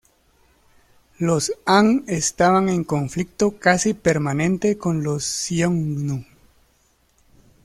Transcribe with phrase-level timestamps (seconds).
[1.19, 6.17] Los Han estaban en conflicto casi permanente con los xiongnu.